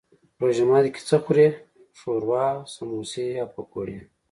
روژه 0.41 0.63
ماتی 0.69 0.89
کی 0.95 1.01
څه 1.09 1.17
خورئ؟ 1.23 1.47
شوروا، 1.99 2.45
سموسي 2.73 3.25
او 3.41 3.47
پکوړي 3.55 3.97